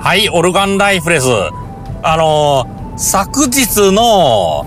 [0.00, 1.26] はい、オルガンライフレス。
[2.02, 4.64] あのー、昨日の、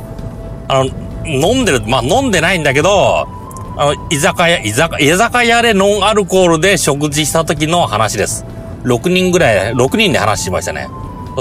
[0.67, 0.85] あの、
[1.25, 3.27] 飲んでる、まあ飲んでないんだけど、
[3.75, 8.45] あの、居酒屋、居酒居酒屋でノンアルコールで食事した時の話です。
[8.83, 10.87] 6人ぐらい、6人で話しましたね。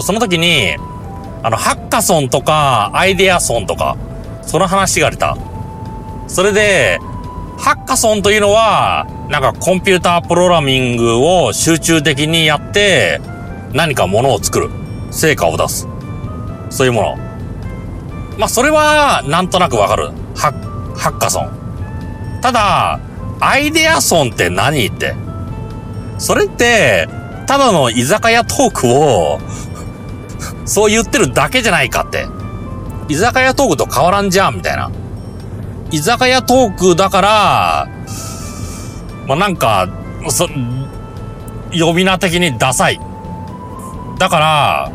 [0.01, 0.75] その時に、
[1.43, 3.99] あの、ハッカソンとか、アイデアソンとか、
[4.41, 5.37] その話が出た。
[6.29, 6.99] それで、
[7.59, 13.21] ハッカソンというのは、なんかコンピュータープログラミングを集中的にやって、
[13.73, 14.71] 何かものを作る。
[15.11, 15.87] 成果を出す。
[16.71, 17.17] そういうもの。
[18.39, 20.11] まあ、それは、なんとなくわかる。
[20.35, 22.41] ハッ、ハッカソン。
[22.41, 22.99] ただ、
[23.41, 25.15] アイデアソンって何って。
[26.19, 27.09] それって、
[27.47, 29.41] ただの居酒屋トークを
[30.65, 32.27] そう言ってるだけじゃないかって。
[33.09, 34.91] 居酒屋トークと変わらんじゃん、みたいな。
[35.91, 37.89] 居酒屋トークだから、
[39.27, 39.89] まあ、なんか、
[40.29, 40.49] そ、
[41.79, 43.01] 呼び名的にダサい。
[44.23, 44.93] だから、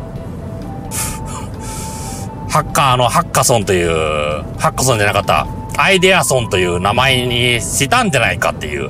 [2.48, 3.90] ハッカーのハッカソンという、
[4.58, 8.88] ハッカソンじゃなかった、アイデアソンという名前にしたんじゃないかっていう、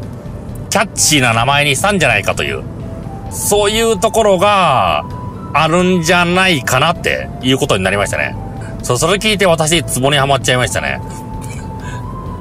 [0.70, 2.62] キャッチーな名前にしたんじゃないかという、
[3.32, 5.04] そういうところが
[5.54, 8.36] あるんじゃないかなっていうことになりましたね。
[8.84, 11.00] そう、それ聞いて私、ツボにはまっちゃいましたね。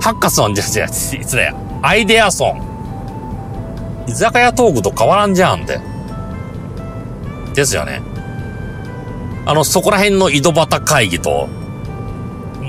[0.02, 1.52] ハッカソンじゃ、じゃ、失礼。
[1.82, 4.06] アイデアソン。
[4.08, 5.97] 居酒屋トークと変わらんじゃんって。
[7.58, 8.02] ですよね。
[9.46, 11.50] あの、そこら辺の井戸端会議と。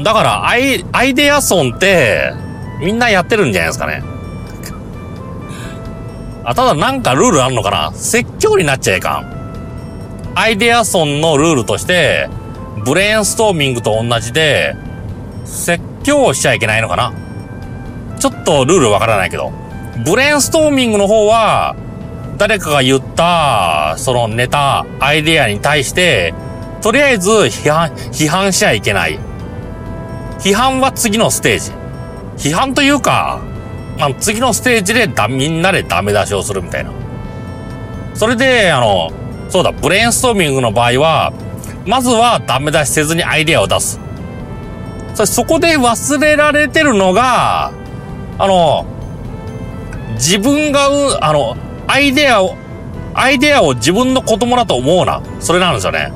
[0.02, 2.32] だから、アイ、アイデアソンって、
[2.80, 4.02] みんなやってるんじゃないですかね。
[6.44, 10.32] あ、ただなんかルールあんのかな説教になっちゃいかん。
[10.34, 12.30] アイデアソンのルールとして、
[12.84, 14.74] ブレインストーミングと同じで、
[15.44, 17.12] 説教しちゃいけないのかな
[18.18, 19.52] ちょっとルールわからないけど。
[20.04, 21.74] ブレインストーミングの方は、
[22.38, 26.32] 誰かが言った、そのネタ、アイデアに対して、
[26.80, 29.18] とりあえず批判、批判しちゃいけない。
[30.38, 31.72] 批判は次のステージ。
[32.50, 33.40] 批判というか、
[33.98, 36.92] まあ、次のステージでだ、みんなでダメ出しをするみたいな。
[38.14, 39.10] それで、あの、
[39.48, 41.32] そうだ、ブレインストーミングの場合は、
[41.84, 43.98] まずはダメ出しせずにアイデアを出す。
[45.14, 47.72] そそこで忘れられてるのが、
[48.38, 48.86] あの、
[50.14, 50.88] 自分が、
[51.20, 51.56] あの、
[51.88, 52.54] アイデアを、
[53.14, 55.22] アイデアを自分の子供だと思うな。
[55.40, 56.12] それなんですよね。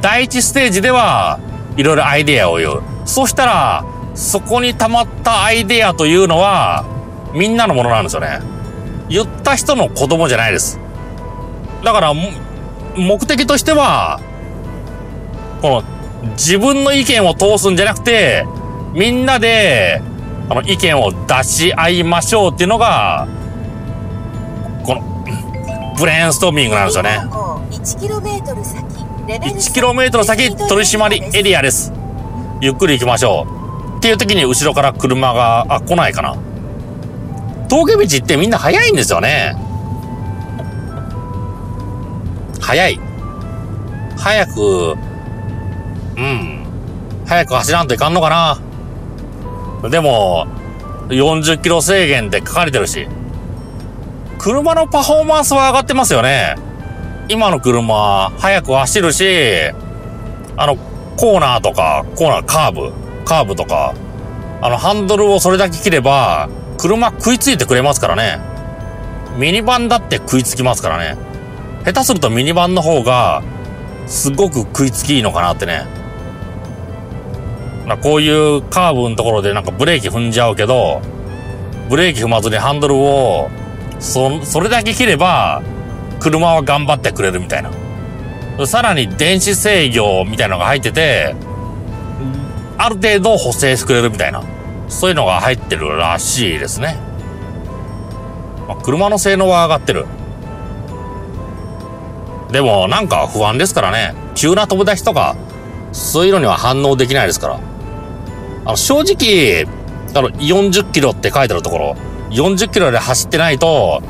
[0.00, 1.38] 第一ステージでは、
[1.76, 2.82] いろいろアイデアを言う。
[3.04, 3.84] そしたら、
[4.14, 6.84] そこに溜まったアイデアというのは、
[7.34, 8.40] みんなのものなんですよね。
[9.08, 10.80] 言った人の子供じゃないです。
[11.84, 12.14] だから、
[12.96, 14.18] 目的としては、
[15.60, 15.82] この、
[16.36, 18.46] 自分の意見を通すんじゃなくて、
[18.94, 20.02] みんなで、
[20.48, 23.26] あの、意見を出し合いましょうっていうのが、
[24.84, 25.02] この、
[25.98, 27.20] ブレインストーミングなんですよね。
[27.70, 28.84] 1km 先、
[29.28, 31.92] 1km 先取締エリアです。
[32.60, 33.46] ゆっくり行きましょ
[33.94, 33.98] う。
[33.98, 36.36] っていう時に後ろから車が、あ、来ないかな。
[37.68, 39.56] 峠道ってみんな速いんですよね。
[42.60, 43.00] 速い。
[44.16, 44.96] 早く、
[46.16, 46.66] うん。
[47.26, 48.58] 早く走らんといかんのか
[49.82, 49.88] な。
[49.88, 50.46] でも、
[51.08, 53.08] 40キロ制限って書かれてるし。
[54.42, 56.56] 車のパフォーマンスは上がってますよね。
[57.28, 59.24] 今の車、速く走るし、
[60.56, 60.76] あの、
[61.16, 62.92] コーナーとか、コーナー、カーブ、
[63.24, 63.94] カーブとか、
[64.60, 68.40] あの、ハンドルをそれだけ切れば、車食いついてくれますからね。
[69.36, 71.16] ミニバンだって食いつきますからね。
[71.84, 73.44] 下手するとミニバンの方が、
[74.08, 75.86] すごく食いつきいいのかなってね。
[77.86, 81.00] ま、こういうカーブのところでなんかブレーキ踏んじゃうけど、
[81.88, 83.48] ブレーキ踏まずにハンドルを
[84.02, 85.62] そ、それだけ切れば、
[86.20, 87.70] 車は頑張ってくれるみたいな。
[88.66, 91.34] さらに電子制御みたいのが入ってて、
[92.76, 94.42] ある程度補正してくれるみたいな。
[94.88, 96.98] そういうのが入ってるらしいですね。
[98.68, 100.06] まあ、車の性能は上がってる。
[102.50, 104.14] でもなんか不安ですからね。
[104.34, 105.36] 急な飛び出しとか、
[105.92, 107.60] そういうのには反応できないですから。
[108.64, 109.66] あの、正直、
[110.14, 111.96] あの、40キロって書いてあるところ、
[112.32, 114.02] 40キロで走ってないと、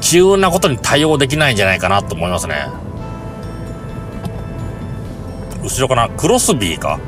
[0.00, 2.66] 急なことに対応できないんじゃないかなと思いますね。
[5.62, 6.08] 後ろかな？
[6.10, 7.00] クロスビーか？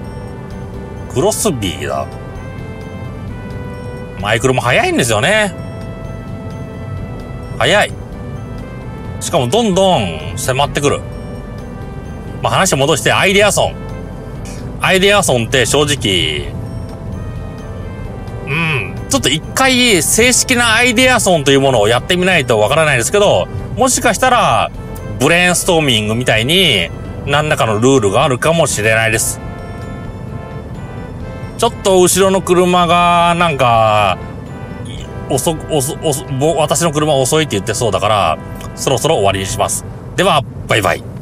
[1.13, 2.07] クロスビーだ。
[4.21, 5.55] マイクロも速いんですよね。
[7.59, 7.93] 速い。
[9.21, 11.01] しかもどんどん迫ってくる。
[12.43, 13.75] まあ、話戻してアイデアソン。
[14.81, 16.53] アイデアソンって正直、
[19.09, 23.47] ちょっと一回正式なアイデアソンというものをやってみないとわからないですけど、
[23.77, 24.71] もしかしたら
[25.19, 26.91] ブレインストーミングみたいに、
[27.27, 29.41] 何らかのルールがあるかもしれないです。
[31.59, 34.19] ちょっと後ろの車が、なんか、
[35.29, 36.25] 遅、遅、遅、
[36.57, 38.39] 私の車遅いって言ってそうだから、
[38.77, 39.85] そろそろ終わりにします。
[40.17, 41.18] では、バイバイ。